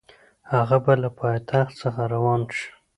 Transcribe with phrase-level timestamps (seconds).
[0.53, 2.69] هغه به له پایتخت څخه روان شي.